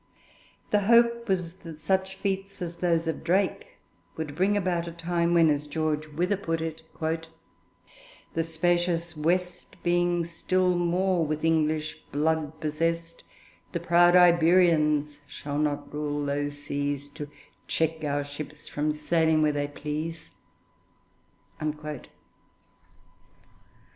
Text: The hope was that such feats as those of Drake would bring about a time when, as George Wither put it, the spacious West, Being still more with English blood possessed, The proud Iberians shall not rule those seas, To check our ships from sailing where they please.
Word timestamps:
The 0.71 0.79
hope 0.89 1.29
was 1.29 1.53
that 1.57 1.79
such 1.79 2.15
feats 2.15 2.59
as 2.59 2.77
those 2.77 3.05
of 3.07 3.23
Drake 3.23 3.77
would 4.17 4.35
bring 4.35 4.57
about 4.57 4.87
a 4.87 4.91
time 4.91 5.35
when, 5.35 5.47
as 5.51 5.67
George 5.67 6.07
Wither 6.07 6.37
put 6.37 6.59
it, 6.59 6.81
the 8.33 8.41
spacious 8.43 9.15
West, 9.15 9.75
Being 9.83 10.25
still 10.25 10.75
more 10.75 11.23
with 11.23 11.45
English 11.45 12.01
blood 12.11 12.59
possessed, 12.59 13.23
The 13.73 13.79
proud 13.79 14.15
Iberians 14.15 15.21
shall 15.27 15.59
not 15.59 15.93
rule 15.93 16.25
those 16.25 16.57
seas, 16.57 17.07
To 17.09 17.29
check 17.67 18.03
our 18.03 18.23
ships 18.23 18.67
from 18.67 18.91
sailing 18.93 19.43
where 19.43 19.51
they 19.51 19.67
please. 19.67 20.31